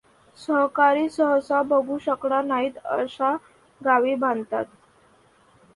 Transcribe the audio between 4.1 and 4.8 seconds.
बांधतात.